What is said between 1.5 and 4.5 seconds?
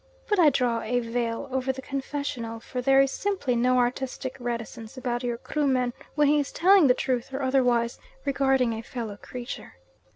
over the confessional, for there is simply no artistic